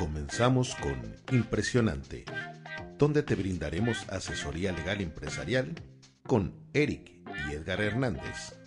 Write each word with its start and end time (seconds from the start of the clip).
Comenzamos 0.00 0.74
con 0.76 1.14
Impresionante, 1.30 2.24
donde 2.96 3.22
te 3.22 3.34
brindaremos 3.34 4.08
asesoría 4.08 4.72
legal 4.72 5.02
empresarial 5.02 5.74
con 6.26 6.54
Eric 6.72 7.20
y 7.46 7.52
Edgar 7.52 7.82
Hernández. 7.82 8.59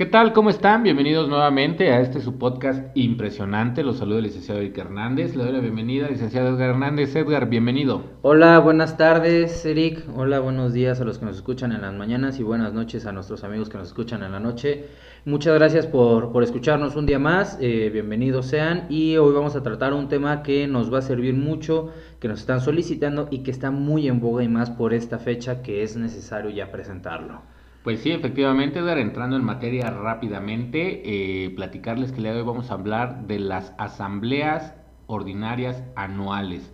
¿Qué 0.00 0.06
tal? 0.06 0.32
¿Cómo 0.32 0.48
están? 0.48 0.82
Bienvenidos 0.82 1.28
nuevamente 1.28 1.92
a 1.92 2.00
este 2.00 2.22
su 2.22 2.38
podcast 2.38 2.96
impresionante. 2.96 3.82
Los 3.82 3.98
saludo 3.98 4.16
el 4.16 4.24
licenciado 4.24 4.58
Eric 4.58 4.78
Hernández. 4.78 5.36
Le 5.36 5.44
doy 5.44 5.52
la 5.52 5.60
bienvenida 5.60 6.08
licenciado 6.08 6.48
Edgar 6.48 6.70
Hernández. 6.70 7.14
Edgar, 7.14 7.50
bienvenido. 7.50 8.04
Hola, 8.22 8.58
buenas 8.60 8.96
tardes, 8.96 9.62
Eric. 9.66 10.02
Hola, 10.16 10.40
buenos 10.40 10.72
días 10.72 11.02
a 11.02 11.04
los 11.04 11.18
que 11.18 11.26
nos 11.26 11.36
escuchan 11.36 11.72
en 11.72 11.82
las 11.82 11.92
mañanas 11.92 12.40
y 12.40 12.42
buenas 12.42 12.72
noches 12.72 13.04
a 13.04 13.12
nuestros 13.12 13.44
amigos 13.44 13.68
que 13.68 13.76
nos 13.76 13.88
escuchan 13.88 14.22
en 14.22 14.32
la 14.32 14.40
noche. 14.40 14.86
Muchas 15.26 15.52
gracias 15.56 15.86
por, 15.86 16.32
por 16.32 16.44
escucharnos 16.44 16.96
un 16.96 17.04
día 17.04 17.18
más. 17.18 17.58
Eh, 17.60 17.90
bienvenidos 17.92 18.46
sean. 18.46 18.86
Y 18.88 19.18
hoy 19.18 19.34
vamos 19.34 19.54
a 19.54 19.62
tratar 19.62 19.92
un 19.92 20.08
tema 20.08 20.42
que 20.42 20.66
nos 20.66 20.90
va 20.90 21.00
a 21.00 21.02
servir 21.02 21.34
mucho, 21.34 21.92
que 22.20 22.28
nos 22.28 22.40
están 22.40 22.62
solicitando 22.62 23.28
y 23.30 23.40
que 23.40 23.50
está 23.50 23.70
muy 23.70 24.08
en 24.08 24.18
boga 24.18 24.42
y 24.42 24.48
más 24.48 24.70
por 24.70 24.94
esta 24.94 25.18
fecha 25.18 25.60
que 25.60 25.82
es 25.82 25.98
necesario 25.98 26.48
ya 26.48 26.72
presentarlo. 26.72 27.42
Pues 27.82 28.00
sí, 28.00 28.10
efectivamente, 28.10 28.80
Edgar, 28.80 28.98
entrando 28.98 29.36
en 29.36 29.44
materia 29.44 29.88
rápidamente, 29.88 31.00
eh, 31.46 31.48
platicarles 31.48 32.10
que 32.12 32.18
el 32.18 32.24
día 32.24 32.34
de 32.34 32.40
hoy 32.40 32.46
vamos 32.46 32.70
a 32.70 32.74
hablar 32.74 33.26
de 33.26 33.38
las 33.38 33.74
asambleas 33.78 34.74
ordinarias 35.06 35.82
anuales. 35.96 36.70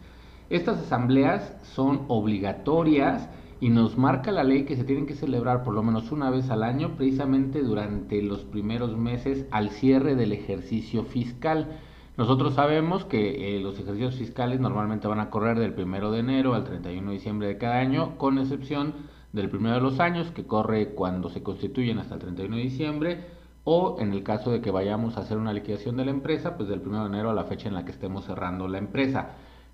Estas 0.51 0.79
asambleas 0.79 1.57
son 1.63 2.07
obligatorias 2.09 3.29
y 3.61 3.69
nos 3.69 3.97
marca 3.97 4.33
la 4.33 4.43
ley 4.43 4.65
que 4.65 4.75
se 4.75 4.83
tienen 4.83 5.07
que 5.07 5.15
celebrar 5.15 5.63
por 5.63 5.75
lo 5.75 5.85
menos 5.85 6.11
una 6.11 6.29
vez 6.29 6.51
al 6.51 6.65
año, 6.65 6.97
precisamente 6.97 7.63
durante 7.63 8.21
los 8.21 8.45
primeros 8.45 8.97
meses 8.97 9.47
al 9.53 9.71
cierre 9.71 10.17
del 10.17 10.33
ejercicio 10.33 11.05
fiscal. 11.05 11.79
Nosotros 12.17 12.55
sabemos 12.55 13.05
que 13.05 13.57
eh, 13.57 13.61
los 13.61 13.79
ejercicios 13.79 14.17
fiscales 14.17 14.59
normalmente 14.59 15.07
van 15.07 15.21
a 15.21 15.31
correr 15.31 15.57
del 15.61 15.73
1 15.81 16.11
de 16.11 16.19
enero 16.19 16.55
al 16.55 16.65
31 16.65 17.11
de 17.11 17.15
diciembre 17.15 17.47
de 17.47 17.59
cada 17.59 17.79
año, 17.79 18.19
con 18.19 18.39
excepción 18.39 18.95
del 19.33 19.51
primero 19.51 19.77
de 19.77 19.81
los 19.81 20.01
años, 20.01 20.31
que 20.31 20.47
corre 20.47 20.91
cuando 20.95 21.29
se 21.29 21.43
constituyen 21.43 21.99
hasta 21.99 22.15
el 22.15 22.21
31 22.21 22.57
de 22.57 22.63
diciembre, 22.63 23.27
o 23.65 23.97
en 23.99 24.13
el 24.13 24.23
caso 24.23 24.53
de 24.53 24.61
que 24.61 24.71
vayamos 24.71 25.17
a 25.17 25.21
hacer 25.21 25.39
una 25.39 25.53
liquidación 25.53 25.97
de 25.97 26.05
la 26.05 26.13
empresa, 26.13 26.57
pues 26.57 26.69
del 26.69 26.81
1 26.87 27.01
de 27.01 27.07
enero 27.07 27.31
a 27.31 27.35
la 27.35 27.45
fecha 27.45 27.69
en 27.69 27.75
la 27.75 27.85
que 27.85 27.91
estemos 27.91 28.25
cerrando 28.25 28.69
la 28.69 28.79
empresa. 28.79 29.31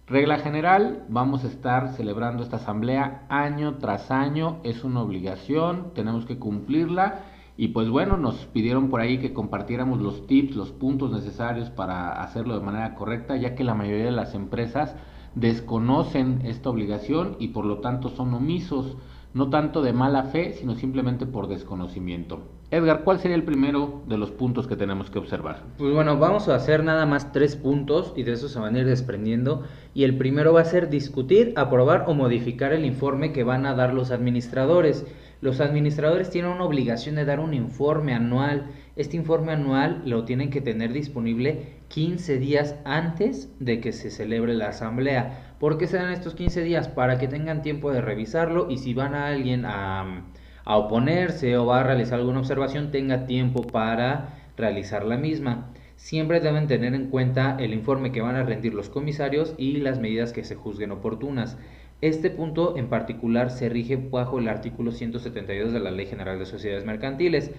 Regla 0.06 0.38
general, 0.38 1.04
vamos 1.08 1.44
a 1.44 1.46
estar 1.46 1.90
celebrando 1.90 2.42
esta 2.42 2.56
asamblea 2.56 3.24
año 3.28 3.76
tras 3.78 4.10
año, 4.10 4.58
es 4.64 4.82
una 4.82 5.00
obligación, 5.00 5.92
tenemos 5.94 6.26
que 6.26 6.38
cumplirla 6.38 7.20
y 7.56 7.68
pues 7.68 7.88
bueno, 7.88 8.16
nos 8.16 8.46
pidieron 8.46 8.88
por 8.88 9.00
ahí 9.00 9.18
que 9.18 9.32
compartiéramos 9.32 10.00
los 10.00 10.26
tips, 10.26 10.56
los 10.56 10.72
puntos 10.72 11.12
necesarios 11.12 11.70
para 11.70 12.20
hacerlo 12.22 12.58
de 12.58 12.64
manera 12.64 12.94
correcta, 12.94 13.36
ya 13.36 13.54
que 13.54 13.62
la 13.62 13.74
mayoría 13.74 14.06
de 14.06 14.10
las 14.10 14.34
empresas 14.34 14.96
desconocen 15.34 16.40
esta 16.44 16.70
obligación 16.70 17.36
y 17.38 17.48
por 17.48 17.64
lo 17.64 17.78
tanto 17.78 18.08
son 18.08 18.34
omisos 18.34 18.96
no 19.34 19.50
tanto 19.50 19.82
de 19.82 19.92
mala 19.92 20.24
fe, 20.24 20.52
sino 20.52 20.74
simplemente 20.74 21.26
por 21.26 21.48
desconocimiento. 21.48 22.42
Edgar, 22.70 23.04
¿cuál 23.04 23.18
sería 23.18 23.36
el 23.36 23.42
primero 23.42 24.02
de 24.06 24.16
los 24.16 24.30
puntos 24.30 24.66
que 24.66 24.76
tenemos 24.76 25.10
que 25.10 25.18
observar? 25.18 25.62
Pues 25.76 25.92
bueno, 25.92 26.18
vamos 26.18 26.48
a 26.48 26.54
hacer 26.54 26.82
nada 26.82 27.04
más 27.04 27.30
tres 27.30 27.54
puntos 27.54 28.14
y 28.16 28.22
de 28.22 28.32
eso 28.32 28.48
se 28.48 28.58
van 28.58 28.74
a 28.74 28.78
ir 28.78 28.86
desprendiendo. 28.86 29.64
Y 29.92 30.04
el 30.04 30.16
primero 30.16 30.54
va 30.54 30.62
a 30.62 30.64
ser 30.64 30.88
discutir, 30.88 31.52
aprobar 31.56 32.04
o 32.06 32.14
modificar 32.14 32.72
el 32.72 32.86
informe 32.86 33.32
que 33.32 33.44
van 33.44 33.66
a 33.66 33.74
dar 33.74 33.92
los 33.92 34.10
administradores. 34.10 35.06
Los 35.42 35.60
administradores 35.60 36.30
tienen 36.30 36.52
una 36.52 36.64
obligación 36.64 37.16
de 37.16 37.26
dar 37.26 37.40
un 37.40 37.52
informe 37.52 38.14
anual. 38.14 38.70
Este 38.96 39.18
informe 39.18 39.52
anual 39.52 40.00
lo 40.06 40.24
tienen 40.24 40.48
que 40.48 40.60
tener 40.60 40.94
disponible 40.94 41.80
15 41.88 42.38
días 42.38 42.76
antes 42.86 43.52
de 43.60 43.80
que 43.80 43.92
se 43.92 44.10
celebre 44.10 44.54
la 44.54 44.68
asamblea. 44.68 45.51
¿Por 45.62 45.78
qué 45.78 45.86
se 45.86 45.96
dan 45.96 46.12
estos 46.12 46.34
15 46.34 46.64
días? 46.64 46.88
Para 46.88 47.18
que 47.18 47.28
tengan 47.28 47.62
tiempo 47.62 47.92
de 47.92 48.00
revisarlo 48.00 48.68
y 48.68 48.78
si 48.78 48.94
van 48.94 49.14
a 49.14 49.28
alguien 49.28 49.64
a, 49.64 50.24
oponerse 50.66 51.56
o 51.56 51.66
va 51.66 51.78
a 51.78 51.82
realizar 51.84 52.18
alguna 52.18 52.40
observación, 52.40 52.90
tenga 52.90 53.26
tiempo 53.26 53.62
para 53.62 54.50
realizar 54.56 55.04
la 55.04 55.16
misma. 55.16 55.70
Siempre 55.94 56.40
deben 56.40 56.66
tener 56.66 56.94
en 56.94 57.10
cuenta 57.10 57.56
el 57.60 57.74
informe 57.74 58.10
que 58.10 58.20
van 58.20 58.34
a 58.34 58.42
rendir 58.42 58.74
los 58.74 58.88
comisarios 58.88 59.54
y 59.56 59.76
las 59.76 60.00
medidas 60.00 60.32
que 60.32 60.42
se 60.42 60.56
juzguen 60.56 60.90
oportunas. 60.90 61.56
Este 62.00 62.28
punto 62.28 62.76
en 62.76 62.88
particular 62.88 63.52
se 63.52 63.68
rige 63.68 63.94
bajo 63.94 64.40
el 64.40 64.48
artículo 64.48 64.90
172 64.90 65.72
de 65.72 65.78
la 65.78 65.92
Ley 65.92 66.06
General 66.06 66.40
de 66.40 66.46
Sociedades 66.46 66.84
Mercantiles. 66.84 67.52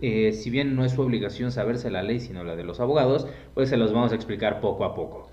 Eh, 0.00 0.32
si 0.32 0.48
bien 0.48 0.76
no 0.76 0.86
es 0.86 0.92
su 0.92 1.02
obligación 1.02 1.52
saberse 1.52 1.90
la 1.90 2.02
ley, 2.02 2.20
sino 2.20 2.42
la 2.42 2.56
de 2.56 2.64
los 2.64 2.80
abogados, 2.80 3.28
pues 3.52 3.68
se 3.68 3.76
los 3.76 3.92
vamos 3.92 4.12
a 4.12 4.14
explicar 4.14 4.62
poco 4.62 4.86
a 4.86 4.94
poco. 4.94 5.28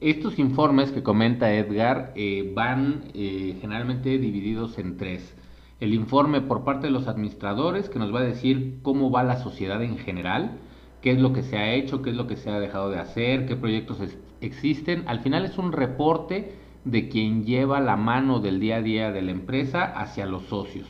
Estos 0.00 0.38
informes 0.38 0.92
que 0.92 1.02
comenta 1.02 1.52
Edgar 1.52 2.12
eh, 2.14 2.52
van 2.54 3.10
eh, 3.14 3.58
generalmente 3.60 4.16
divididos 4.18 4.78
en 4.78 4.96
tres. 4.96 5.34
El 5.80 5.92
informe 5.92 6.40
por 6.40 6.62
parte 6.62 6.86
de 6.86 6.92
los 6.92 7.08
administradores 7.08 7.88
que 7.88 7.98
nos 7.98 8.14
va 8.14 8.20
a 8.20 8.24
decir 8.24 8.78
cómo 8.82 9.10
va 9.10 9.24
la 9.24 9.38
sociedad 9.38 9.82
en 9.82 9.98
general, 9.98 10.60
qué 11.02 11.10
es 11.10 11.18
lo 11.18 11.32
que 11.32 11.42
se 11.42 11.58
ha 11.58 11.72
hecho, 11.74 12.00
qué 12.00 12.10
es 12.10 12.16
lo 12.16 12.28
que 12.28 12.36
se 12.36 12.48
ha 12.48 12.60
dejado 12.60 12.90
de 12.90 13.00
hacer, 13.00 13.44
qué 13.46 13.56
proyectos 13.56 13.98
existen. 14.40 15.02
Al 15.08 15.18
final 15.18 15.44
es 15.44 15.58
un 15.58 15.72
reporte 15.72 16.54
de 16.84 17.08
quien 17.08 17.44
lleva 17.44 17.80
la 17.80 17.96
mano 17.96 18.38
del 18.38 18.60
día 18.60 18.76
a 18.76 18.82
día 18.82 19.10
de 19.10 19.22
la 19.22 19.32
empresa 19.32 19.82
hacia 19.82 20.26
los 20.26 20.44
socios. 20.44 20.86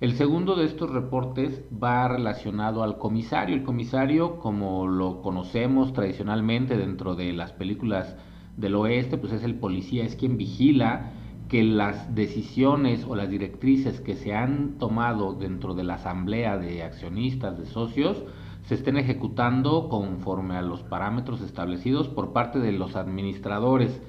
El 0.00 0.14
segundo 0.14 0.56
de 0.56 0.64
estos 0.64 0.88
reportes 0.88 1.62
va 1.70 2.08
relacionado 2.08 2.82
al 2.82 2.96
comisario. 2.96 3.54
El 3.54 3.64
comisario, 3.64 4.38
como 4.38 4.86
lo 4.86 5.20
conocemos 5.20 5.92
tradicionalmente 5.92 6.78
dentro 6.78 7.16
de 7.16 7.34
las 7.34 7.52
películas 7.52 8.16
del 8.56 8.74
oeste, 8.74 9.18
pues 9.18 9.32
es 9.32 9.42
el 9.44 9.56
policía, 9.56 10.04
es 10.04 10.16
quien 10.16 10.36
vigila 10.36 11.12
que 11.48 11.62
las 11.62 12.14
decisiones 12.14 13.04
o 13.08 13.14
las 13.14 13.30
directrices 13.30 14.00
que 14.00 14.16
se 14.16 14.34
han 14.34 14.78
tomado 14.78 15.34
dentro 15.34 15.74
de 15.74 15.84
la 15.84 15.94
asamblea 15.94 16.58
de 16.58 16.82
accionistas, 16.82 17.58
de 17.58 17.66
socios, 17.66 18.24
se 18.64 18.74
estén 18.74 18.96
ejecutando 18.96 19.88
conforme 19.88 20.56
a 20.56 20.62
los 20.62 20.82
parámetros 20.82 21.40
establecidos 21.40 22.08
por 22.08 22.32
parte 22.32 22.58
de 22.58 22.72
los 22.72 22.96
administradores. 22.96 24.00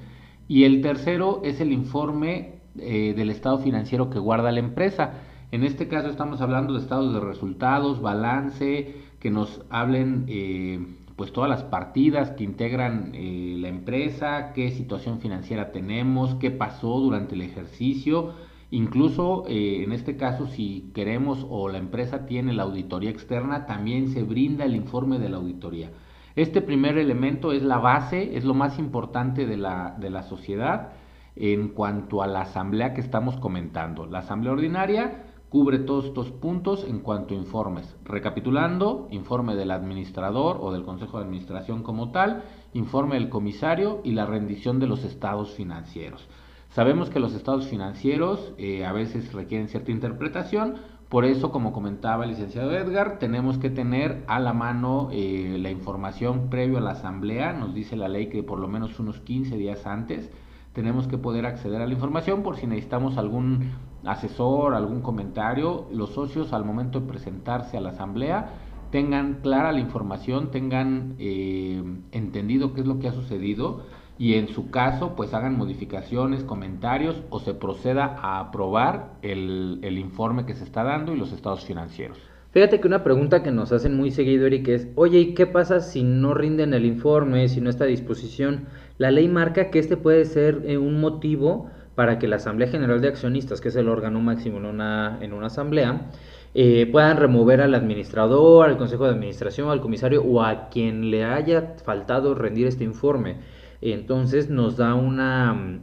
Y 0.47 0.63
el 0.63 0.81
tercero 0.81 1.41
es 1.43 1.61
el 1.61 1.71
informe 1.71 2.55
eh, 2.79 3.13
del 3.15 3.29
estado 3.29 3.59
financiero 3.59 4.09
que 4.09 4.17
guarda 4.17 4.51
la 4.51 4.59
empresa. 4.59 5.13
En 5.51 5.63
este 5.63 5.87
caso 5.87 6.09
estamos 6.09 6.41
hablando 6.41 6.73
de 6.73 6.79
estados 6.79 7.13
de 7.13 7.19
resultados, 7.19 8.01
balance, 8.01 8.95
que 9.19 9.29
nos 9.29 9.61
hablen 9.69 10.25
eh, 10.27 10.79
pues 11.17 11.33
todas 11.33 11.49
las 11.49 11.63
partidas 11.63 12.29
que 12.31 12.43
integran 12.43 13.11
eh, 13.15 13.55
la 13.59 13.69
empresa, 13.69 14.53
qué 14.53 14.69
situación 14.69 15.19
financiera 15.19 15.71
tenemos, 15.71 16.35
qué 16.35 16.51
pasó 16.51 16.99
durante 16.99 17.33
el 17.33 17.41
ejercicio, 17.41 18.33
incluso 18.69 19.43
eh, 19.47 19.83
en 19.83 19.93
este 19.93 20.15
caso 20.15 20.45
si 20.45 20.91
queremos 20.93 21.43
o 21.49 21.69
la 21.69 21.79
empresa 21.79 22.27
tiene 22.27 22.53
la 22.53 22.63
auditoría 22.63 23.09
externa, 23.09 23.65
también 23.65 24.09
se 24.09 24.21
brinda 24.21 24.63
el 24.63 24.75
informe 24.75 25.17
de 25.17 25.29
la 25.29 25.37
auditoría. 25.37 25.89
Este 26.35 26.61
primer 26.61 26.99
elemento 26.99 27.51
es 27.51 27.63
la 27.63 27.79
base, 27.79 28.37
es 28.37 28.45
lo 28.45 28.53
más 28.53 28.77
importante 28.77 29.47
de 29.47 29.57
la, 29.57 29.97
de 29.99 30.11
la 30.11 30.21
sociedad 30.21 30.89
en 31.35 31.69
cuanto 31.69 32.21
a 32.21 32.27
la 32.27 32.41
asamblea 32.41 32.93
que 32.93 33.01
estamos 33.01 33.37
comentando. 33.37 34.05
La 34.05 34.19
asamblea 34.19 34.53
ordinaria 34.53 35.23
cubre 35.49 35.79
todos 35.79 36.05
estos 36.05 36.31
puntos 36.31 36.83
en 36.83 36.99
cuanto 36.99 37.33
a 37.33 37.37
informes. 37.37 37.95
Recapitulando, 38.03 39.07
informe 39.11 39.55
del 39.55 39.71
administrador 39.71 40.57
o 40.61 40.71
del 40.71 40.83
Consejo 40.83 41.17
de 41.17 41.25
Administración 41.25 41.83
como 41.83 42.11
tal, 42.11 42.43
informe 42.73 43.15
del 43.15 43.29
comisario 43.29 44.01
y 44.03 44.11
la 44.11 44.25
rendición 44.25 44.79
de 44.79 44.87
los 44.87 45.03
estados 45.03 45.51
financieros. 45.51 46.27
Sabemos 46.69 47.09
que 47.09 47.19
los 47.19 47.33
estados 47.33 47.67
financieros 47.67 48.53
eh, 48.57 48.85
a 48.85 48.91
veces 48.91 49.33
requieren 49.33 49.69
cierta 49.69 49.91
interpretación, 49.91 50.75
por 51.09 51.23
eso, 51.23 51.51
como 51.51 51.71
comentaba 51.71 52.25
el 52.25 52.31
licenciado 52.31 52.73
Edgar, 52.73 53.17
tenemos 53.17 53.57
que 53.57 53.69
tener 53.69 54.25
a 54.27 54.41
la 54.41 54.51
mano 54.51 55.07
eh, 55.13 55.57
la 55.57 55.71
información 55.71 56.49
previo 56.49 56.79
a 56.79 56.81
la 56.81 56.91
asamblea. 56.91 57.53
Nos 57.53 57.73
dice 57.73 57.95
la 57.95 58.09
ley 58.09 58.27
que 58.27 58.43
por 58.43 58.59
lo 58.59 58.67
menos 58.67 58.99
unos 58.99 59.21
15 59.21 59.55
días 59.55 59.87
antes 59.87 60.29
tenemos 60.77 61.07
que 61.07 61.17
poder 61.17 61.47
acceder 61.47 61.81
a 61.81 61.87
la 61.87 61.93
información 61.93 62.43
por 62.43 62.55
si 62.55 62.67
necesitamos 62.67 63.17
algún 63.17 63.71
asesor, 64.05 64.75
algún 64.75 65.01
comentario, 65.01 65.87
los 65.91 66.11
socios 66.11 66.53
al 66.53 66.65
momento 66.65 66.99
de 66.99 67.07
presentarse 67.07 67.77
a 67.77 67.81
la 67.81 67.89
asamblea 67.89 68.49
tengan 68.91 69.39
clara 69.41 69.71
la 69.71 69.79
información, 69.79 70.51
tengan 70.51 71.15
eh, 71.17 71.81
entendido 72.11 72.75
qué 72.75 72.81
es 72.81 72.87
lo 72.87 72.99
que 72.99 73.07
ha 73.07 73.11
sucedido 73.11 73.85
y 74.19 74.35
en 74.35 74.49
su 74.49 74.69
caso 74.69 75.15
pues 75.15 75.33
hagan 75.33 75.57
modificaciones, 75.57 76.43
comentarios 76.43 77.23
o 77.31 77.39
se 77.39 77.55
proceda 77.55 78.15
a 78.21 78.39
aprobar 78.39 79.15
el, 79.23 79.79
el 79.81 79.97
informe 79.97 80.45
que 80.45 80.53
se 80.53 80.63
está 80.63 80.83
dando 80.83 81.11
y 81.11 81.17
los 81.17 81.31
estados 81.31 81.65
financieros. 81.65 82.19
Fíjate 82.57 82.79
que 82.79 82.87
una 82.87 83.03
pregunta 83.03 83.43
que 83.43 83.51
nos 83.51 83.71
hacen 83.71 83.95
muy 83.95 84.09
seguido, 84.09 84.47
Eric, 84.47 84.67
es, 84.69 84.87
oye, 84.95 85.19
¿y 85.19 85.33
qué 85.35 85.45
pasa 85.45 85.79
si 85.79 86.01
no 86.01 86.33
rinden 86.33 86.73
el 86.73 86.87
informe, 86.87 87.47
si 87.49 87.61
no 87.61 87.69
está 87.69 87.83
a 87.83 87.87
disposición? 87.87 88.65
La 88.97 89.11
ley 89.11 89.27
marca 89.27 89.69
que 89.69 89.77
este 89.77 89.95
puede 89.95 90.25
ser 90.25 90.63
eh, 90.65 90.79
un 90.79 90.99
motivo 90.99 91.69
para 91.93 92.17
que 92.17 92.27
la 92.27 92.37
Asamblea 92.37 92.67
General 92.67 92.99
de 92.99 93.09
Accionistas, 93.09 93.61
que 93.61 93.67
es 93.67 93.75
el 93.75 93.87
órgano 93.87 94.21
máximo 94.21 94.57
en 94.57 94.65
una, 94.65 95.19
en 95.21 95.33
una 95.33 95.45
asamblea, 95.45 96.09
eh, 96.55 96.89
puedan 96.91 97.17
remover 97.17 97.61
al 97.61 97.75
administrador, 97.75 98.67
al 98.67 98.77
consejo 98.79 99.03
de 99.03 99.11
administración, 99.11 99.69
al 99.69 99.79
comisario 99.79 100.23
o 100.23 100.41
a 100.41 100.69
quien 100.69 101.11
le 101.11 101.25
haya 101.25 101.75
faltado 101.85 102.33
rendir 102.33 102.65
este 102.65 102.83
informe. 102.83 103.37
Entonces 103.81 104.49
nos 104.49 104.77
da 104.77 104.95
una, 104.95 105.79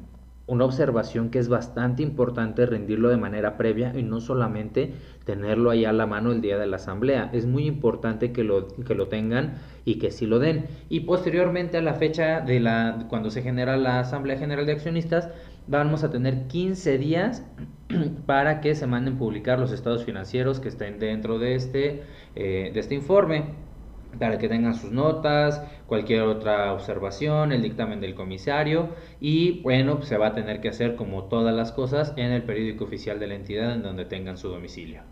una 0.47 0.67
observación 0.67 1.31
que 1.31 1.39
es 1.39 1.49
bastante 1.49 2.03
importante 2.03 2.67
rendirlo 2.67 3.09
de 3.09 3.17
manera 3.17 3.57
previa 3.57 3.93
y 3.97 4.03
no 4.03 4.21
solamente 4.21 4.93
tenerlo 5.25 5.71
ahí 5.71 5.87
a 5.87 5.93
la 5.93 6.07
mano 6.07 6.33
el 6.33 6.43
día 6.43 6.59
de 6.59 6.67
la 6.67 6.77
asamblea. 6.77 7.31
Es 7.33 7.47
muy 7.47 7.67
importante 7.67 8.33
que 8.33 8.45
lo, 8.45 8.69
que 8.69 8.95
lo 8.95 9.09
tengan 9.09 9.55
y 9.87 9.99
que 9.99 10.11
sí 10.11 10.27
lo 10.27 10.39
den. 10.39 10.67
Y 10.91 11.01
posteriormente 11.01 11.79
a 11.79 11.83
la 11.83 11.95
fecha 11.95 12.41
de 12.41 12.61
la 12.61 13.07
cuando 13.09 13.31
se 13.31 13.43
genera 13.43 13.77
la 13.77 14.01
Asamblea 14.01 14.37
General 14.37 14.67
de 14.67 14.73
Accionistas, 14.73 15.31
vamos 15.67 16.05
a 16.05 16.11
tener 16.11 16.47
15 16.47 16.99
días 16.99 17.43
para 18.27 18.61
que 18.61 18.75
se 18.75 18.87
manden 18.87 19.17
publicar 19.17 19.59
los 19.59 19.73
estados 19.73 20.05
financieros 20.05 20.61
que 20.61 20.69
estén 20.69 20.99
dentro 20.99 21.39
de 21.39 21.55
este, 21.55 22.03
eh, 22.35 22.71
de 22.73 22.81
este 22.81 22.95
informe 22.95 23.65
para 24.19 24.39
que 24.39 24.49
tengan 24.49 24.75
sus 24.75 24.93
notas, 24.93 25.63
cualquier 25.87 26.23
otra 26.23 26.73
observación, 26.73 27.53
el 27.53 27.63
dictamen 27.63 28.01
del 28.01 28.15
comisario 28.15 28.91
y 29.21 29.61
bueno, 29.63 29.97
pues 29.97 30.09
se 30.09 30.17
va 30.17 30.29
a 30.29 30.35
tener 30.35 30.61
que 30.61 30.69
hacer 30.69 30.97
como 30.97 31.25
todas 31.25 31.55
las 31.55 31.73
cosas 31.73 32.13
en 32.17 32.33
el 32.33 32.43
periódico 32.43 32.85
oficial 32.85 33.19
de 33.21 33.27
la 33.27 33.35
entidad 33.35 33.73
en 33.73 33.83
donde 33.83 34.05
tengan 34.05 34.37
su 34.37 34.49
domicilio. 34.49 35.03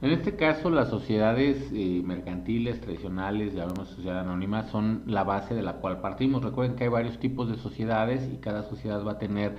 En 0.00 0.12
este 0.12 0.36
caso, 0.36 0.70
las 0.70 0.90
sociedades 0.90 1.70
eh, 1.74 2.02
mercantiles 2.04 2.80
tradicionales, 2.80 3.54
llamamos 3.54 3.88
sociedad 3.88 4.20
anónima, 4.20 4.62
son 4.62 5.02
la 5.06 5.24
base 5.24 5.56
de 5.56 5.62
la 5.62 5.74
cual 5.74 6.00
partimos. 6.00 6.44
Recuerden 6.44 6.76
que 6.76 6.84
hay 6.84 6.90
varios 6.90 7.18
tipos 7.18 7.48
de 7.50 7.56
sociedades 7.56 8.30
y 8.32 8.36
cada 8.36 8.62
sociedad 8.62 9.04
va 9.04 9.12
a 9.12 9.18
tener 9.18 9.56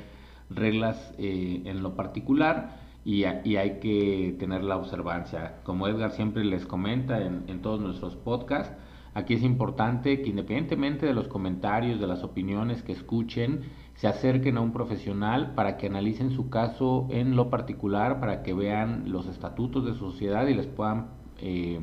reglas 0.50 1.14
eh, 1.18 1.64
en 1.66 1.84
lo 1.84 1.96
particular 1.96 2.89
y, 3.06 3.24
hay 3.24 3.80
que 3.80 4.36
tener 4.40 4.64
la 4.64 4.78
observancia. 4.78 5.62
Como 5.64 5.88
Edgar 5.88 6.12
siempre 6.12 6.44
les 6.44 6.66
comenta 6.66 7.22
en, 7.22 7.62
todos 7.62 7.80
nuestros 7.80 8.16
podcasts, 8.16 8.76
aquí 9.14 9.34
es 9.34 9.44
importante 9.44 10.22
que 10.22 10.30
independientemente 10.30 11.06
de 11.06 11.14
los 11.14 11.28
comentarios, 11.28 12.00
de 12.00 12.08
las 12.08 12.24
opiniones 12.24 12.84
que 12.84 12.92
escuchen, 12.92 13.62
se 13.96 14.08
acerquen 14.08 14.58
a 14.58 14.62
un 14.62 14.72
profesional 14.72 15.56
para 15.56 15.78
que 15.78 15.88
analicen 15.88 16.32
su 16.32 16.50
caso 16.50 17.08
en 17.10 17.36
lo 17.36 17.50
particular, 17.50 18.20
para 18.20 18.44
que 18.44 18.54
vean 18.54 19.12
los 19.12 19.28
estatutos 19.28 19.86
de 19.86 19.94
su 19.94 20.12
sociedad 20.12 20.48
y 20.48 20.54
les 20.54 20.68
puedan 20.68 21.08
eh, 21.42 21.80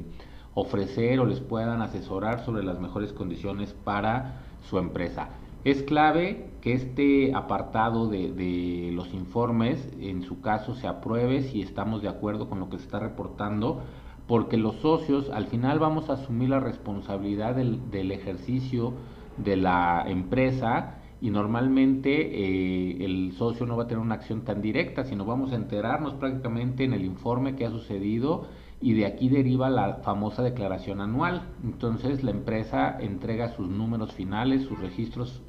ofrecer 0.54 1.20
o 1.20 1.26
les 1.26 1.40
puedan 1.40 1.82
asesorar 1.82 2.44
sobre 2.44 2.62
las 2.62 2.80
mejores 2.80 3.12
condiciones 3.12 3.74
para 3.74 4.40
su 4.62 4.78
empresa. 4.78 5.28
Es 5.66 5.82
clave 5.82 6.46
que 6.60 6.74
este 6.74 7.34
apartado 7.34 8.06
de, 8.06 8.90
los 8.92 9.12
informes, 9.12 9.92
en 10.00 10.22
su 10.22 10.40
caso, 10.40 10.76
se 10.76 10.86
apruebe 10.86 11.42
si 11.42 11.60
estamos 11.60 12.02
de 12.02 12.08
acuerdo 12.08 12.48
con 12.48 12.60
lo 12.60 12.70
que 12.70 12.78
se 12.78 12.84
está 12.84 13.00
reportando, 13.00 13.82
porque 14.28 14.58
los 14.58 14.76
socios 14.76 15.28
al 15.30 15.46
final 15.46 15.80
vamos 15.80 16.08
a 16.08 16.12
asumir 16.12 16.50
la 16.50 16.60
responsabilidad 16.60 17.56
del, 17.56 18.12
ejercicio 18.12 18.92
de 19.38 19.56
la 19.56 20.04
empresa 20.06 20.98
y 21.20 21.30
normalmente 21.30 22.12
eh, 22.12 23.04
el 23.04 23.32
socio 23.32 23.66
no 23.66 23.76
va 23.76 23.82
a 23.82 23.86
tener 23.88 24.04
una 24.04 24.14
acción 24.14 24.42
tan 24.42 24.62
directa, 24.62 25.02
sino 25.02 25.24
vamos 25.24 25.50
a 25.50 25.56
enterarnos 25.56 26.14
prácticamente 26.14 26.84
en 26.84 26.92
el 26.92 27.04
informe 27.04 27.56
que 27.56 27.66
ha 27.66 27.70
sucedido 27.70 28.46
y 28.80 28.92
de 28.92 29.06
aquí 29.06 29.28
deriva 29.28 29.68
la 29.68 29.94
famosa 30.04 30.44
declaración 30.44 31.00
anual. 31.00 31.42
Entonces 31.64 32.22
la 32.22 32.30
empresa 32.30 32.96
entrega 33.00 33.48
sus 33.48 33.68
números 33.68 34.12
finales, 34.12 34.62
sus 34.62 34.78
registros 34.78 35.42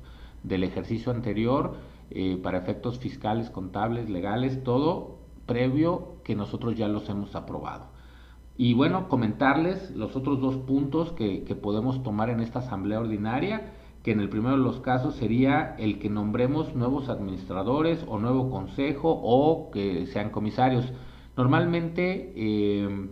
del 0.47 0.63
ejercicio 0.63 1.11
anterior 1.11 1.75
eh, 2.09 2.39
para 2.41 2.57
efectos 2.57 2.99
fiscales, 2.99 3.49
contables, 3.49 4.09
legales, 4.09 4.63
todo 4.63 5.17
previo 5.45 6.17
que 6.23 6.35
nosotros 6.35 6.75
ya 6.75 6.87
los 6.87 7.09
hemos 7.09 7.35
aprobado. 7.35 7.87
Y 8.57 8.73
bueno, 8.73 9.07
comentarles 9.07 9.91
los 9.95 10.15
otros 10.15 10.41
dos 10.41 10.57
puntos 10.57 11.11
que, 11.11 11.43
podemos 11.61 12.01
tomar 12.01 12.29
en 12.29 12.39
esta 12.39 12.59
asamblea 12.59 12.99
ordinaria, 12.99 13.73
que 14.03 14.11
en 14.11 14.19
el 14.19 14.29
primero 14.29 14.57
de 14.57 14.63
los 14.63 14.79
casos 14.79 15.15
sería 15.15 15.75
el 15.77 15.99
que 15.99 16.09
nombremos 16.09 16.75
nuevos 16.75 17.09
administradores 17.09 18.03
o 18.07 18.17
nuevo 18.19 18.49
consejo 18.49 19.11
o 19.23 19.69
que 19.69 20.07
sean 20.07 20.31
comisarios. 20.31 20.91
Normalmente 21.35 22.33
eh, 22.35 23.09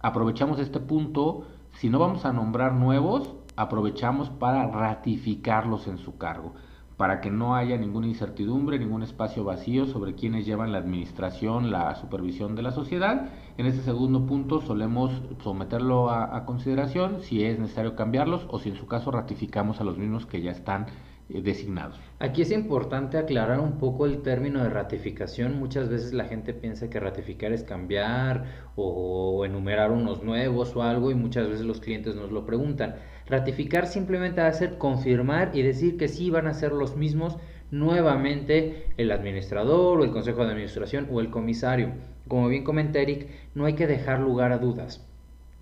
aprovechamos 0.00 0.58
este 0.58 0.80
punto, 0.80 1.44
si 1.72 1.88
no 1.88 2.00
vamos 2.00 2.24
a 2.24 2.32
nombrar 2.32 2.72
nuevos, 2.74 3.34
aprovechamos 3.54 4.28
para 4.30 4.66
ratificarlos 4.66 5.86
en 5.86 5.98
su 5.98 6.18
cargo, 6.18 6.54
para 7.00 7.22
que 7.22 7.30
no 7.30 7.56
haya 7.56 7.78
ninguna 7.78 8.08
incertidumbre, 8.08 8.78
ningún 8.78 9.02
espacio 9.02 9.42
vacío 9.42 9.86
sobre 9.86 10.14
quienes 10.14 10.44
llevan 10.44 10.70
la 10.70 10.76
administración, 10.76 11.70
la 11.70 11.94
supervisión 11.94 12.54
de 12.56 12.60
la 12.60 12.72
sociedad. 12.72 13.30
En 13.56 13.64
este 13.64 13.80
segundo 13.80 14.26
punto 14.26 14.60
solemos 14.60 15.10
someterlo 15.42 16.10
a, 16.10 16.44
consideración 16.44 17.22
si 17.22 17.42
es 17.42 17.58
necesario 17.58 17.96
cambiarlos 17.96 18.46
o 18.50 18.58
si 18.58 18.68
en 18.68 18.76
su 18.76 18.86
caso 18.86 19.10
ratificamos 19.10 19.80
a 19.80 19.84
los 19.84 19.96
mismos 19.96 20.26
que 20.26 20.42
ya 20.42 20.50
están 20.50 20.88
eh, 21.30 21.40
designados. 21.40 21.98
Aquí 22.18 22.42
es 22.42 22.50
importante 22.50 23.16
aclarar 23.16 23.60
un 23.60 23.78
poco 23.78 24.04
el 24.04 24.20
término 24.20 24.62
de 24.62 24.68
ratificación. 24.68 25.58
Muchas 25.58 25.88
veces 25.88 26.12
la 26.12 26.26
gente 26.26 26.52
piensa 26.52 26.90
que 26.90 27.00
ratificar 27.00 27.54
es 27.54 27.64
cambiar 27.64 28.44
o 28.76 29.46
enumerar 29.46 29.90
unos 29.90 30.22
nuevos 30.22 30.76
o 30.76 30.82
algo 30.82 31.10
y 31.10 31.14
muchas 31.14 31.48
veces 31.48 31.64
los 31.64 31.80
clientes 31.80 32.14
nos 32.14 32.30
lo 32.30 32.44
preguntan. 32.44 32.96
Ratificar 33.30 33.86
simplemente 33.86 34.40
va 34.40 34.48
a 34.48 34.52
ser 34.52 34.76
confirmar 34.76 35.52
y 35.54 35.62
decir 35.62 35.96
que 35.96 36.08
sí 36.08 36.30
van 36.30 36.46
a 36.46 36.54
ser 36.54 36.72
los 36.72 36.96
mismos 36.96 37.38
nuevamente 37.70 38.86
el 38.96 39.12
administrador 39.12 40.00
o 40.00 40.04
el 40.04 40.10
consejo 40.10 40.44
de 40.44 40.50
administración 40.50 41.08
o 41.10 41.20
el 41.20 41.30
comisario. 41.30 41.92
Como 42.28 42.48
bien 42.48 42.64
comenta 42.64 42.98
Eric, 42.98 43.28
no 43.54 43.64
hay 43.64 43.74
que 43.74 43.86
dejar 43.86 44.20
lugar 44.20 44.52
a 44.52 44.58
dudas 44.58 45.06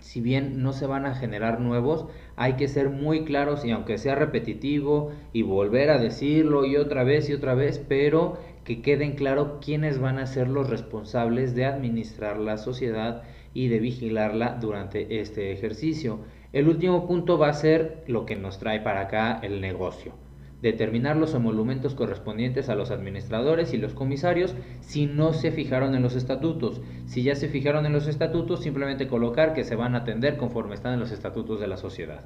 si 0.01 0.21
bien 0.21 0.63
no 0.63 0.73
se 0.73 0.87
van 0.87 1.07
a 1.07 1.15
generar 1.15 1.61
nuevos, 1.61 2.07
hay 2.37 2.55
que 2.55 2.69
ser 2.69 2.89
muy 2.89 3.25
claros 3.25 3.65
y 3.65 3.73
aunque 3.73 3.99
sea 3.99 4.15
repetitivo 4.15 5.13
y 5.33 5.43
volver 5.43 5.91
a 5.91 5.99
decirlo 5.99 6.65
y 6.65 6.77
otra 6.77 7.05
vez 7.05 7.29
y 7.29 7.35
otra 7.35 7.55
vez, 7.55 7.85
pero 7.89 8.39
que 8.65 8.81
queden 8.81 9.13
claro 9.13 9.59
quiénes 9.61 9.99
van 9.99 10.19
a 10.19 10.27
ser 10.27 10.49
los 10.49 10.71
responsables 10.71 11.55
de 11.55 11.65
administrar 11.65 12.39
la 12.39 12.59
sociedad 12.59 13.23
y 13.55 13.69
de 13.69 13.81
vigilarla 13.81 14.59
durante 14.61 15.21
este 15.21 15.53
ejercicio. 15.53 16.21
El 16.53 16.69
último 16.69 17.07
punto 17.07 17.39
va 17.39 17.49
a 17.49 17.55
ser 17.55 18.05
lo 18.07 18.27
que 18.27 18.37
nos 18.37 18.59
trae 18.59 18.81
para 18.81 19.03
acá 19.03 19.39
el 19.43 19.61
negocio 19.61 20.15
determinar 20.63 21.17
los 21.17 21.35
emolumentos 21.35 21.95
correspondientes 21.95 22.69
a 22.69 22.75
los 22.75 22.91
administradores 22.91 23.73
y 23.75 23.79
los 23.79 23.95
comisarios 23.95 24.57
si 24.81 25.07
no 25.07 25.33
se 25.33 25.53
fijaron 25.53 25.95
en 25.95 26.03
los 26.03 26.17
estatutos. 26.17 26.81
Si 27.07 27.23
ya 27.23 27.35
se 27.35 27.49
fijaron 27.49 27.87
en 27.87 27.93
los 27.93 28.09
estatutos, 28.09 28.63
simplemente 28.63 29.07
colocar 29.07 29.55
que 29.55 29.65
se 29.65 29.77
van 29.77 29.95
a 29.95 29.99
atender 29.99 30.37
conforme 30.37 30.75
están 30.75 30.95
en 30.95 31.01
los 31.01 31.13
estatutos 31.13 31.61
de 31.61 31.69
la 31.69 31.77
sociedad. 31.77 32.25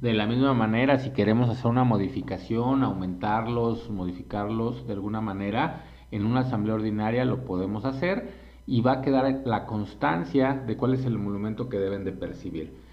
De 0.00 0.12
la 0.12 0.26
misma 0.26 0.54
manera, 0.54 0.98
si 0.98 1.10
queremos 1.10 1.48
hacer 1.48 1.66
una 1.66 1.84
modificación, 1.84 2.82
aumentarlos, 2.82 3.90
modificarlos 3.90 4.86
de 4.86 4.92
alguna 4.92 5.20
manera, 5.20 5.84
en 6.10 6.24
una 6.24 6.40
asamblea 6.40 6.74
ordinaria 6.74 7.24
lo 7.24 7.44
podemos 7.44 7.84
hacer 7.84 8.46
y 8.66 8.80
va 8.80 8.92
a 8.92 9.02
quedar 9.02 9.42
la 9.44 9.66
constancia 9.66 10.54
de 10.54 10.76
cuál 10.76 10.94
es 10.94 11.04
el 11.04 11.14
emolumento 11.14 11.68
que 11.68 11.78
deben 11.78 12.04
de 12.04 12.12
percibir. 12.12 12.85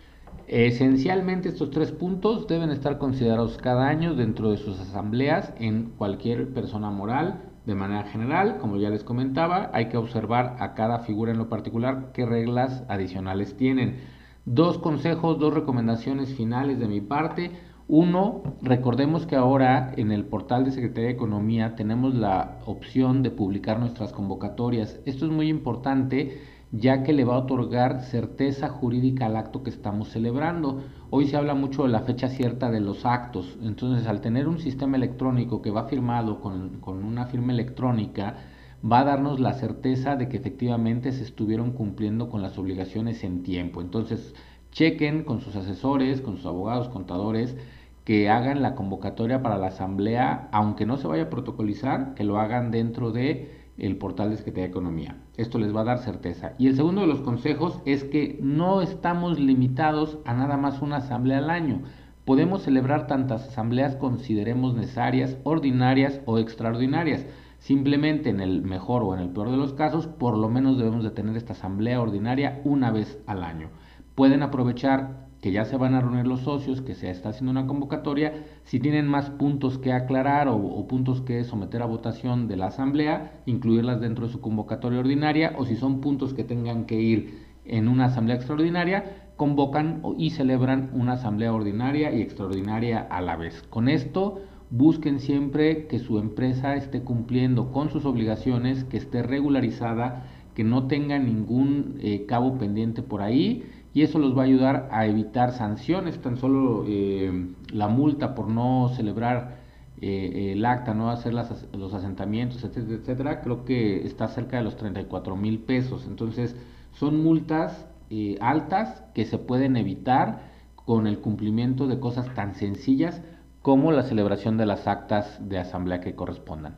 Esencialmente 0.47 1.49
estos 1.49 1.71
tres 1.71 1.91
puntos 1.93 2.47
deben 2.47 2.69
estar 2.69 2.97
considerados 2.97 3.57
cada 3.57 3.87
año 3.87 4.13
dentro 4.13 4.51
de 4.51 4.57
sus 4.57 4.77
asambleas 4.79 5.53
en 5.57 5.91
cualquier 5.97 6.53
persona 6.53 6.89
moral. 6.89 7.49
De 7.65 7.75
manera 7.75 8.03
general, 8.03 8.57
como 8.57 8.75
ya 8.75 8.89
les 8.89 9.05
comentaba, 9.05 9.71
hay 9.73 9.87
que 9.87 9.95
observar 9.95 10.57
a 10.59 10.73
cada 10.73 10.99
figura 10.99 11.31
en 11.31 11.37
lo 11.37 11.47
particular 11.47 12.11
qué 12.13 12.25
reglas 12.25 12.83
adicionales 12.89 13.55
tienen. 13.55 14.01
Dos 14.43 14.79
consejos, 14.79 15.39
dos 15.39 15.53
recomendaciones 15.53 16.35
finales 16.35 16.77
de 16.77 16.89
mi 16.89 16.99
parte. 16.99 17.51
Uno, 17.87 18.43
recordemos 18.61 19.25
que 19.25 19.37
ahora 19.37 19.93
en 19.95 20.11
el 20.11 20.25
portal 20.25 20.65
de 20.65 20.71
Secretaría 20.71 21.07
de 21.07 21.15
Economía 21.15 21.75
tenemos 21.75 22.13
la 22.15 22.59
opción 22.65 23.23
de 23.23 23.31
publicar 23.31 23.79
nuestras 23.79 24.11
convocatorias. 24.11 24.99
Esto 25.05 25.25
es 25.25 25.31
muy 25.31 25.47
importante 25.47 26.41
ya 26.73 27.03
que 27.03 27.13
le 27.13 27.23
va 27.23 27.35
a 27.35 27.39
otorgar 27.39 28.01
certeza 28.01 28.67
jurídica 28.67 29.27
al 29.27 29.37
acto 29.37 29.61
que 29.61 29.69
estamos 29.69 30.09
celebrando. 30.09 30.81
Hoy 31.11 31.27
se 31.27 31.37
habla 31.37 31.53
mucho 31.53 31.83
de 31.83 31.89
la 31.89 32.01
fecha 32.01 32.29
cierta 32.29 32.71
de 32.71 32.79
los 32.79 33.05
actos, 33.05 33.59
entonces 33.61 34.07
al 34.07 34.21
tener 34.21 34.47
un 34.47 34.57
sistema 34.57 34.97
electrónico 34.97 35.61
que 35.61 35.69
va 35.69 35.87
firmado 35.87 36.41
con, 36.41 36.79
con 36.81 37.03
una 37.03 37.27
firma 37.27 37.53
electrónica, 37.53 38.37
va 38.83 39.01
a 39.01 39.03
darnos 39.03 39.39
la 39.39 39.53
certeza 39.53 40.15
de 40.15 40.27
que 40.29 40.37
efectivamente 40.37 41.11
se 41.11 41.21
estuvieron 41.21 41.73
cumpliendo 41.73 42.27
con 42.27 42.41
las 42.41 42.57
obligaciones 42.57 43.23
en 43.23 43.43
tiempo. 43.43 43.79
Entonces, 43.79 44.33
chequen 44.71 45.23
con 45.25 45.41
sus 45.41 45.55
asesores, 45.55 46.21
con 46.21 46.37
sus 46.37 46.47
abogados, 46.47 46.89
contadores, 46.89 47.55
que 48.03 48.31
hagan 48.31 48.63
la 48.63 48.73
convocatoria 48.73 49.43
para 49.43 49.59
la 49.59 49.67
asamblea, 49.67 50.49
aunque 50.51 50.87
no 50.87 50.97
se 50.97 51.07
vaya 51.07 51.23
a 51.23 51.29
protocolizar, 51.29 52.15
que 52.15 52.23
lo 52.23 52.39
hagan 52.39 52.71
dentro 52.71 53.11
de 53.11 53.61
el 53.77 53.97
portal 53.97 54.31
de 54.31 54.37
Secretaría 54.37 54.65
de 54.65 54.71
Economía. 54.71 55.22
Esto 55.35 55.57
les 55.57 55.75
va 55.75 55.81
a 55.81 55.85
dar 55.85 55.99
certeza. 55.99 56.53
Y 56.59 56.67
el 56.67 56.75
segundo 56.75 57.01
de 57.01 57.07
los 57.07 57.21
consejos 57.21 57.81
es 57.85 58.03
que 58.03 58.37
no 58.41 58.81
estamos 58.81 59.39
limitados 59.39 60.19
a 60.25 60.33
nada 60.33 60.57
más 60.57 60.81
una 60.81 60.97
asamblea 60.97 61.39
al 61.39 61.49
año. 61.49 61.81
Podemos 62.23 62.61
celebrar 62.61 63.07
tantas 63.07 63.49
asambleas 63.49 63.95
consideremos 63.95 64.75
necesarias, 64.75 65.37
ordinarias 65.43 66.21
o 66.25 66.37
extraordinarias. 66.37 67.25
Simplemente 67.57 68.29
en 68.29 68.41
el 68.41 68.61
mejor 68.61 69.03
o 69.03 69.15
en 69.15 69.21
el 69.21 69.29
peor 69.29 69.49
de 69.49 69.57
los 69.57 69.73
casos, 69.73 70.05
por 70.05 70.37
lo 70.37 70.49
menos 70.49 70.77
debemos 70.77 71.03
de 71.03 71.11
tener 71.11 71.35
esta 71.35 71.53
asamblea 71.53 71.99
ordinaria 71.99 72.61
una 72.63 72.91
vez 72.91 73.19
al 73.25 73.43
año. 73.43 73.69
Pueden 74.15 74.43
aprovechar 74.43 75.22
que 75.43 75.51
ya 75.51 75.65
se 75.65 75.75
van 75.75 75.93
a 75.93 75.99
reunir 75.99 76.25
los 76.25 76.39
socios, 76.39 76.81
que 76.81 76.95
se 76.95 77.11
está 77.11 77.27
haciendo 77.27 77.51
una 77.51 77.67
convocatoria, 77.67 78.45
si 78.63 78.79
tienen 78.79 79.09
más 79.09 79.29
puntos 79.29 79.77
que 79.77 79.91
aclarar 79.91 80.47
o, 80.47 80.87
puntos 80.87 81.19
que 81.19 81.43
someter 81.43 81.81
a 81.81 81.85
votación 81.85 82.47
de 82.47 82.55
la 82.55 82.67
asamblea, 82.67 83.41
incluirlas 83.45 83.99
dentro 83.99 84.25
de 84.25 84.31
su 84.31 84.39
convocatoria 84.39 85.01
ordinaria, 85.01 85.53
o 85.57 85.65
si 85.65 85.75
son 85.75 85.99
puntos 85.99 86.33
que 86.33 86.45
tengan 86.45 86.85
que 86.85 87.01
ir 87.01 87.43
en 87.65 87.89
una 87.89 88.05
asamblea 88.05 88.37
extraordinaria, 88.37 89.31
convocan 89.35 90.01
y 90.17 90.29
celebran 90.29 90.91
una 90.93 91.13
asamblea 91.13 91.53
ordinaria 91.53 92.13
y 92.13 92.21
extraordinaria 92.21 93.01
a 93.01 93.19
la 93.19 93.35
vez. 93.35 93.63
Con 93.63 93.89
esto, 93.89 94.39
busquen 94.69 95.19
siempre 95.19 95.87
que 95.87 95.99
su 95.99 96.19
empresa 96.19 96.77
esté 96.77 97.01
cumpliendo 97.01 97.73
con 97.73 97.89
sus 97.89 98.05
obligaciones, 98.05 98.85
que 98.85 98.95
esté 98.95 99.23
regularizada, 99.23 100.23
que 100.55 100.63
no 100.63 100.87
tenga 100.87 101.19
ningún 101.19 101.97
eh, 101.99 102.25
cabo 102.27 102.57
pendiente 102.59 103.01
por 103.01 103.23
ahí 103.23 103.63
y 103.93 104.01
eso 104.01 104.17
los 104.19 104.35
va 104.35 104.41
a 104.41 104.45
ayudar 104.45 104.89
a 104.91 105.05
evitar 105.05 105.51
sanciones, 105.51 106.19
tan 106.19 106.37
solo 106.37 106.83
eh, 106.87 107.47
la 107.71 107.87
multa 107.87 108.33
por 108.33 108.47
no 108.47 108.89
celebrar 108.95 109.57
eh, 110.01 110.53
el 110.53 110.65
acta, 110.65 110.93
no 110.93 111.09
hacer 111.11 111.33
los 111.33 111.93
asentamientos, 111.93 112.63
etcétera, 112.63 112.95
etcétera, 112.95 113.41
creo 113.41 113.65
que 113.65 114.05
está 114.05 114.27
cerca 114.27 114.57
de 114.57 114.63
los 114.63 114.75
34 114.75 115.35
mil 115.35 115.59
pesos. 115.59 116.07
Entonces, 116.07 116.55
son 116.91 117.23
multas 117.23 117.87
eh, 118.09 118.37
altas 118.41 119.03
que 119.13 119.25
se 119.25 119.37
pueden 119.37 119.77
evitar 119.77 120.51
con 120.75 121.07
el 121.07 121.19
cumplimiento 121.19 121.87
de 121.87 121.99
cosas 121.99 122.33
tan 122.33 122.55
sencillas 122.55 123.21
como 123.61 123.91
la 123.91 124.03
celebración 124.03 124.57
de 124.57 124.65
las 124.65 124.87
actas 124.87 125.39
de 125.47 125.59
asamblea 125.59 126.01
que 126.01 126.15
correspondan. 126.15 126.75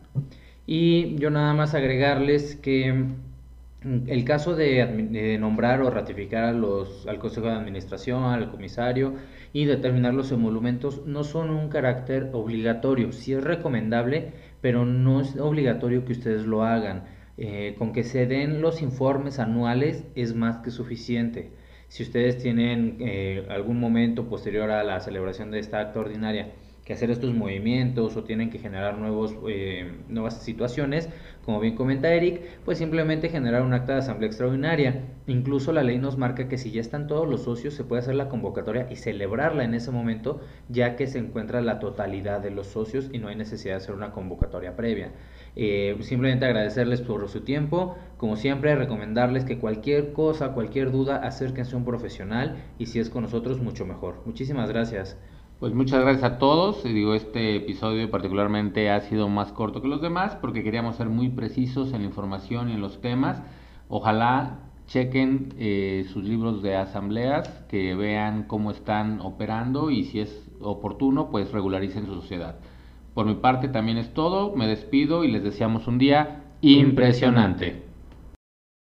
Y 0.68 1.16
yo 1.16 1.32
nada 1.32 1.54
más 1.54 1.74
agregarles 1.74 2.56
que 2.56 3.08
el 4.08 4.26
caso 4.26 4.56
de, 4.56 5.38
nombrar 5.40 5.82
o 5.82 5.92
ratificar 5.92 6.46
a 6.46 6.54
los, 6.54 7.06
al 7.08 7.20
Consejo 7.20 7.48
de 7.48 7.54
Administración, 7.54 8.24
al 8.24 8.50
comisario 8.50 9.14
y 9.54 9.66
determinar 9.66 10.14
los 10.14 10.32
emolumentos 10.32 11.06
no 11.06 11.24
son 11.24 11.52
un 11.52 11.70
carácter 11.70 12.32
obligatorio. 12.34 13.12
Sí 13.12 13.34
es 13.34 13.44
recomendable, 13.44 14.34
pero 14.62 14.86
no 14.86 15.22
es 15.22 15.38
obligatorio 15.38 16.04
que 16.04 16.14
ustedes 16.14 16.46
lo 16.46 16.64
hagan. 16.64 17.04
Eh, 17.38 17.76
con 17.78 17.94
que 17.94 18.04
se 18.04 18.26
den 18.26 18.62
los 18.62 18.82
informes 18.82 19.40
anuales 19.40 20.06
es 20.16 20.34
más 20.34 20.58
que 20.58 20.72
suficiente. 20.72 21.52
Si 21.88 22.02
ustedes 22.04 22.38
tienen 22.40 22.98
eh, 23.02 23.46
algún 23.50 23.80
momento 23.80 24.28
posterior 24.28 24.72
a 24.72 24.84
la 24.84 25.00
celebración 25.00 25.52
de 25.52 25.60
esta 25.60 25.80
acta 25.80 26.00
ordinaria 26.00 26.54
que 26.86 26.94
hacer 26.94 27.10
estos 27.10 27.34
movimientos 27.34 28.16
o 28.16 28.24
tienen 28.24 28.52
que 28.52 28.60
generar 28.60 29.00
nuevos, 29.00 29.36
eh, 29.50 29.92
nuevas 30.08 30.44
situaciones, 30.44 31.10
como 31.44 31.60
bien 31.60 31.76
comenta 31.76 32.14
Eric, 32.14 32.42
pues 32.64 32.78
simplemente 32.78 33.30
generar 33.30 33.64
un 33.64 33.74
acta 33.74 33.94
de 33.94 34.00
asamblea 34.00 34.28
extraordinaria. 34.28 35.02
Incluso 35.26 35.74
la 35.74 35.82
ley 35.82 35.98
nos 35.98 36.18
marca 36.18 36.48
que 36.48 36.60
si 36.60 36.70
ya 36.70 36.82
están 36.82 37.08
todos 37.08 37.28
los 37.28 37.44
socios, 37.44 37.74
se 37.74 37.84
puede 37.84 38.04
hacer 38.04 38.14
la 38.14 38.30
convocatoria 38.30 38.88
y 38.92 38.98
celebrarla 38.98 39.64
en 39.64 39.74
ese 39.74 39.90
momento, 39.90 40.42
ya 40.70 40.96
que 40.96 41.08
se 41.08 41.18
encuentra 41.18 41.60
la 41.62 41.80
totalidad 41.80 42.40
de 42.40 42.52
los 42.52 42.68
socios 42.68 43.10
y 43.12 43.18
no 43.18 43.30
hay 43.30 43.36
necesidad 43.36 43.74
de 43.74 43.78
hacer 43.78 43.96
una 43.96 44.12
convocatoria 44.12 44.76
previa. 44.76 45.12
Eh, 45.56 45.98
simplemente 46.02 46.46
agradecerles 46.46 47.02
por 47.02 47.28
su 47.30 47.42
tiempo, 47.42 47.98
como 48.18 48.36
siempre 48.36 48.76
recomendarles 48.76 49.44
que 49.44 49.58
cualquier 49.58 50.14
cosa, 50.14 50.50
cualquier 50.50 50.92
duda, 50.92 51.18
acérquense 51.18 51.74
a 51.74 51.78
un 51.80 51.86
profesional 51.86 52.58
y 52.78 52.86
si 52.86 53.00
es 53.00 53.10
con 53.10 53.24
nosotros, 53.24 53.60
mucho 53.60 53.88
mejor. 53.88 54.22
Muchísimas 54.26 54.70
gracias. 54.70 55.18
Pues 55.60 55.74
muchas 55.74 56.02
gracias 56.02 56.24
a 56.24 56.38
todos. 56.38 56.84
Digo, 56.84 57.14
este 57.14 57.56
episodio 57.56 58.12
particularmente 58.12 58.90
ha 58.90 59.00
sido 59.02 59.30
más 59.30 59.54
corto 59.54 59.82
que 59.82 59.88
los 59.88 60.02
demás 60.02 60.36
porque 60.36 60.64
queríamos 60.64 60.98
ser 60.98 61.08
muy 61.08 61.30
precisos 61.30 61.94
en 61.94 62.02
la 62.02 62.08
información 62.08 62.70
y 62.70 62.74
en 62.74 62.82
los 62.82 63.00
temas. 63.00 63.42
Ojalá 63.88 64.60
chequen 64.88 65.54
eh, 65.58 66.06
sus 66.12 66.26
libros 66.26 66.62
de 66.62 66.76
asambleas, 66.76 67.48
que 67.70 67.96
vean 67.96 68.44
cómo 68.44 68.70
están 68.70 69.22
operando 69.22 69.92
y 69.92 70.04
si 70.04 70.20
es 70.20 70.46
oportuno, 70.60 71.30
pues 71.30 71.52
regularicen 71.52 72.06
su 72.06 72.16
sociedad. 72.16 72.58
Por 73.14 73.26
mi 73.26 73.36
parte 73.36 73.70
también 73.70 73.98
es 73.98 74.14
todo. 74.14 74.54
Me 74.58 74.68
despido 74.68 75.24
y 75.24 75.32
les 75.32 75.44
deseamos 75.44 75.88
un 75.88 75.98
día 75.98 76.44
impresionante. 76.60 77.85